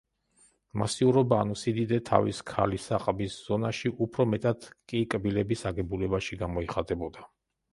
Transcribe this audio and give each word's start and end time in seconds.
მასიურობა 0.81 1.35
ანუ 1.43 1.57
სიდიდე, 1.63 1.99
თავის 2.09 2.39
ქალისა 2.51 2.99
ყბის 3.05 3.35
ზომაში, 3.49 3.91
უფრო 4.07 4.27
მეტად 4.33 4.67
კი 4.93 5.03
კბილების 5.15 5.63
აგებულებაში 5.73 6.41
გამოიხატებოდა. 6.45 7.31